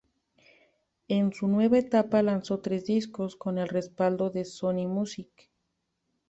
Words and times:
En 1.09 1.31
su 1.31 1.47
nueva 1.47 1.77
etapa 1.77 2.23
lanzó 2.23 2.59
tres 2.59 2.85
discos 2.85 3.35
con 3.35 3.59
el 3.59 3.67
respaldo 3.67 4.31
de 4.31 4.45
Sony 4.45 4.87
Music. 4.87 5.29